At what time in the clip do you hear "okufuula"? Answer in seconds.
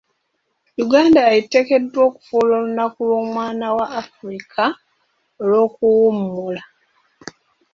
2.09-2.53